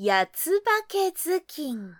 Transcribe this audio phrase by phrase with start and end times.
[0.00, 1.92] 八つ化け頭巾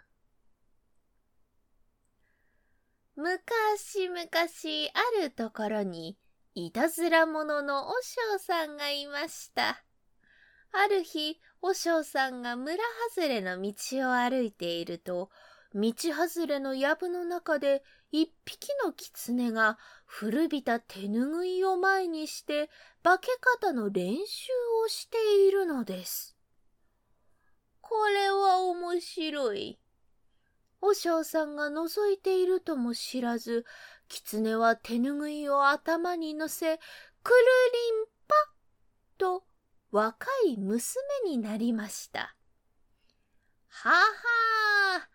[3.17, 6.16] 昔々あるところに
[6.54, 7.95] いたずら者のの和
[8.30, 9.82] 尚さんがいました
[10.71, 12.77] ある日和尚さんが村
[13.16, 13.73] 外れの道
[14.09, 15.30] を歩いていると
[15.75, 19.77] 道外れの藪の中で一匹の狐が
[20.07, 22.71] 古びた手ぬぐいを前にして
[23.03, 23.27] 化け
[23.61, 24.53] 方の練習
[24.85, 25.17] をして
[25.49, 26.38] いるのです。
[27.89, 29.78] これは面白い。
[30.83, 33.64] 和尚さんが覗いているとも知らず、
[34.09, 36.77] 狐は手ぬぐいを頭に乗せ、
[37.23, 37.37] くる
[37.73, 38.34] りんぱ
[39.16, 39.45] と
[39.91, 42.37] 若い娘になりました。
[43.70, 45.09] はは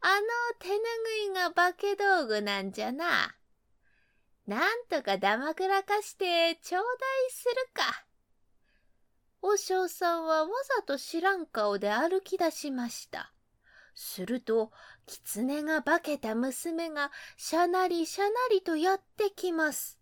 [0.00, 0.26] あの
[0.60, 0.74] 手ぬ
[1.26, 3.34] ぐいが化け道具なんじゃな。
[4.46, 6.88] なんとかだまくらかしてちょうだ
[7.26, 8.06] いするか。
[9.42, 13.32] 和尚さんはわざと知らん顔で歩き出しました。
[13.94, 14.70] すると、
[15.06, 19.98] 狐が化けた娘がしゃなりしゃなりとやってきます。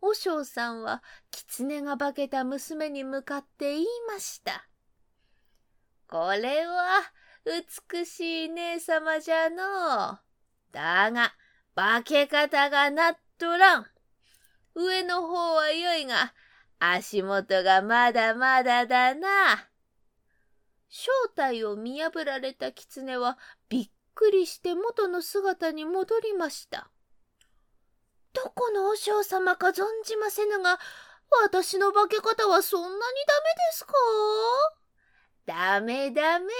[0.00, 4.66] 和尚さんは狐が化けた娘に向かって言いました。
[6.08, 7.00] これは
[7.90, 10.18] 美しい姉様じゃのう。
[10.72, 11.32] だが、
[11.76, 13.86] 化け方がなっとらん。
[14.74, 16.34] 上の方はよいが、
[16.84, 19.68] 足元がまだまだだな。
[20.88, 23.38] 正体を見破られた狐は
[23.68, 26.90] びっくりして元の姿に戻りました。
[28.32, 30.80] どこの和尚様か存じませぬが、
[31.44, 33.06] 私の化け方はそんなにダメ
[33.54, 33.92] ですか？
[35.46, 36.52] ダメダメ。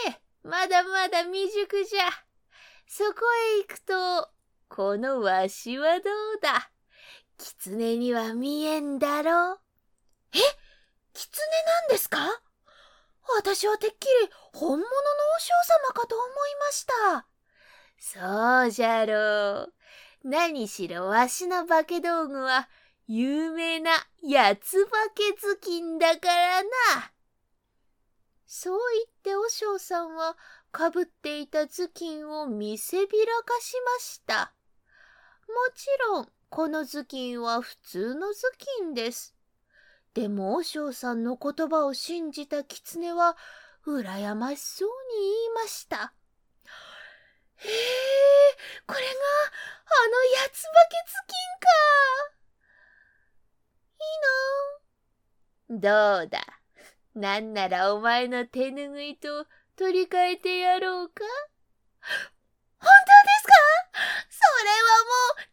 [0.44, 2.04] まだまだ未熟じゃ。
[2.86, 3.20] そこ
[3.56, 4.30] へ行くと、
[4.68, 6.70] このわしはどうだ？
[7.38, 9.61] 狐には見えんだろう。
[10.34, 10.38] え？
[11.14, 12.42] 狐なんですか？
[13.36, 15.52] 私はてっきり本物の和尚
[15.88, 16.28] 様かと思い
[16.60, 17.26] ました。
[17.98, 19.72] そうじゃろう。
[20.24, 22.68] 何しろわしの化け道具は
[23.06, 23.90] 有名な
[24.22, 26.68] 八つ化け頭巾だからな。
[28.46, 30.36] そう言って和尚さんは
[30.70, 33.06] かぶっていた頭巾を見せびら
[33.44, 34.52] かしました。
[35.48, 39.34] もちろんこの頭巾は普通の頭巾です。
[40.14, 43.36] でも和尚さんの言葉を信じた狐は
[43.86, 46.12] 羨ましそうに言いました。
[47.56, 47.70] へえ、
[48.86, 51.68] これがあの八つ化け頭巾か。
[54.00, 54.04] い
[55.70, 56.18] いな。
[56.18, 56.44] どうだ？
[57.14, 59.46] なんならお前の手ぬぐいと
[59.76, 61.24] 取り替えてやろうか？
[62.78, 62.90] 本当で
[63.40, 63.52] すか？
[64.28, 65.51] それはもう。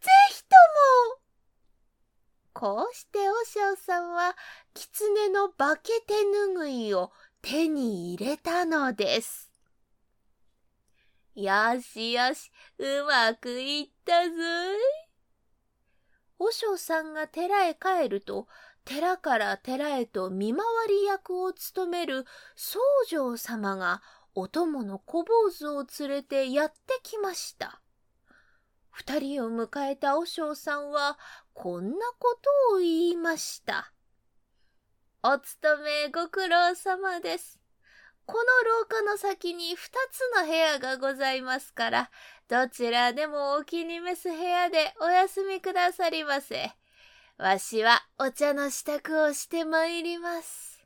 [2.60, 4.36] こうして和尚さんは
[4.74, 7.10] 狐の化け手ぬぐいを
[7.42, 9.50] 手に入れたのです。
[11.36, 14.36] よしよし、うまくいったぞい。
[16.38, 18.50] 和尚さんが寺へ帰ると、
[18.84, 20.60] 寺から寺へと見回
[20.90, 22.26] り役を務める
[22.58, 24.02] 僧正様が
[24.36, 27.80] お供の小坊主を連れてやってきました。
[28.92, 31.18] 二人を迎えた和尚さんは
[31.54, 32.38] こんなこ
[32.70, 33.92] とを言いました。
[35.22, 37.60] お勤めご苦労様です。
[38.26, 38.42] この
[38.82, 42.12] 廊下の先に二つの部屋がございますから、
[42.48, 46.72] どちらでもお気に召す部屋でお休みくださりませ。
[47.38, 50.86] わしはお茶の支度をして参ります。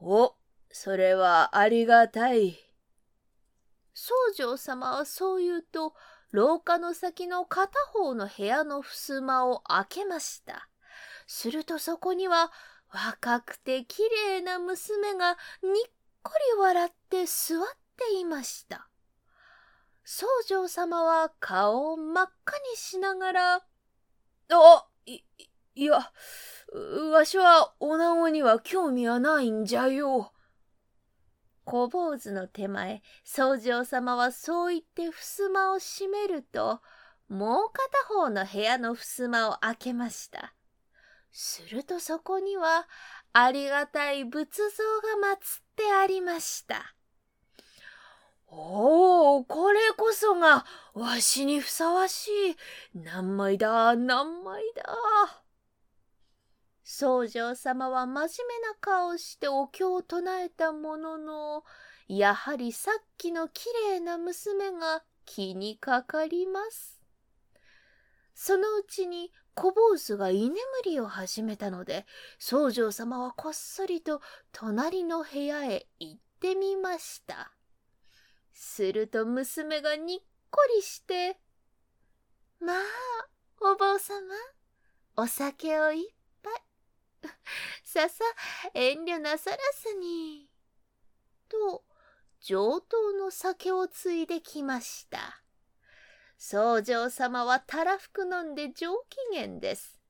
[0.00, 0.34] お、
[0.70, 2.58] それはありがたい。
[3.92, 5.94] 僧正様はそう言うと、
[6.32, 10.68] 廊下の先の片方の部屋の襖を開けました。
[11.26, 12.52] するとそこには
[12.92, 15.92] 若くて綺麗な娘がにっ
[16.22, 17.58] こり笑って座っ
[17.96, 18.88] ていました。
[20.04, 25.20] 僧正様は顔を真っ赤にしながら、あ、い、
[25.74, 26.12] いや、
[27.12, 30.32] わしは女子には興味はないんじゃよ。
[31.66, 36.80] 小坊主の手前、宗正様はそう言って襖を閉めると、
[37.28, 40.54] もう片方の部屋の襖を開けました。
[41.32, 42.86] するとそこには、
[43.32, 44.84] ありがたい仏像
[45.20, 46.94] が祀ってありました。
[48.46, 50.64] おお、これこそが、
[50.94, 52.56] わしにふさわしい。
[52.94, 55.45] 何枚だ、何枚だ。
[56.88, 58.28] 僧正様は真面
[58.60, 61.64] 目な顔をしてお経を唱えたものの、
[62.06, 67.02] やはりさっきのきれいな娘が気にかかります。
[68.36, 72.06] そのうちに小坊主が居眠りを始めたので、
[72.38, 74.20] 僧正様はこっそりと
[74.52, 77.50] 隣の部屋へ行ってみました。
[78.52, 81.40] すると娘がにっこりして、
[82.60, 82.76] まあ、
[83.60, 84.20] お坊様、
[85.16, 86.16] お酒をいっぱい。
[87.88, 88.24] ささ、
[88.74, 90.48] 遠慮なさらずに。
[91.48, 91.84] と、
[92.40, 95.40] 上等の酒をついできました。
[96.36, 100.00] 僧正様はたらふく飲んで上機嫌です。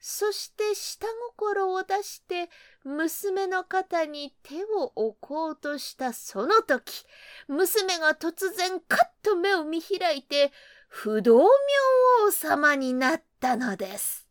[0.00, 1.06] そして下
[1.36, 2.48] 心を出して
[2.82, 7.04] 娘の肩に手を置こうとしたその時、
[7.46, 10.50] 娘が突然カッと目を見開いて
[10.88, 11.46] 不動明
[12.26, 14.25] 王様になったのです。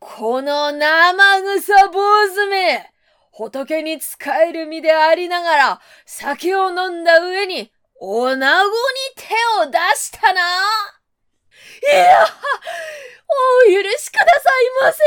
[0.00, 2.90] この生臭坊主め
[3.30, 4.16] 仏に仕
[4.48, 7.70] える身でありながら酒を飲んだ上に
[8.00, 8.72] おなごに
[9.14, 9.24] 手
[9.62, 12.26] を出したないや
[13.28, 15.02] お許しくださいませ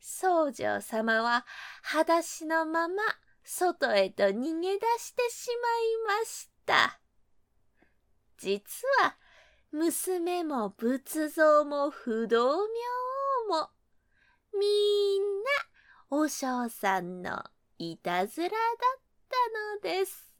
[0.00, 1.44] 僧正様は
[1.82, 2.94] 裸足のまま
[3.42, 4.30] 外へと逃
[4.60, 5.48] げ出してし
[6.06, 7.00] まいました。
[8.38, 9.16] 実は
[9.72, 12.64] 娘も仏像も不動明
[13.48, 13.70] 王も
[14.52, 15.50] みんな
[16.10, 17.42] お尚さんの
[17.78, 19.00] いたずらだっ
[19.80, 20.31] たのです。